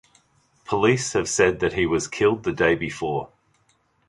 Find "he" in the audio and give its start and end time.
1.73-1.85